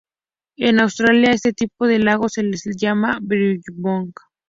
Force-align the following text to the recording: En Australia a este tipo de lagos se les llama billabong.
En 0.55 0.79
Australia 0.79 1.29
a 1.29 1.33
este 1.35 1.53
tipo 1.53 1.85
de 1.85 1.99
lagos 1.99 2.33
se 2.33 2.41
les 2.43 2.65
llama 2.75 3.19
billabong. 3.21 4.11